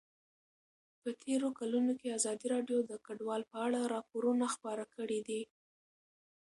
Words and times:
په 1.01 1.09
تېرو 1.23 1.49
کلونو 1.59 1.91
کې 1.99 2.15
ازادي 2.17 2.47
راډیو 2.55 2.79
د 2.85 2.91
کډوال 3.05 3.41
په 3.51 3.57
اړه 3.65 3.79
راپورونه 3.93 4.45
خپاره 4.55 4.83
کړي 4.95 5.19
دي. 5.27 5.41